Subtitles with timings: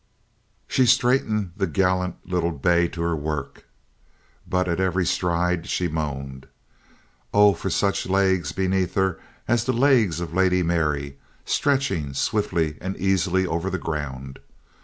[0.67, 3.65] She straightened the gallant little bay to her work,
[4.49, 6.47] but at every stride she moaned.
[7.35, 12.97] Oh for such legs beneath her as the legs of Lady Mary, stretching swiftly and
[12.97, 14.39] easily over the ground!